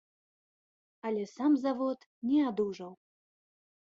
[1.09, 1.99] Але сам завод
[2.31, 2.91] не адужаў.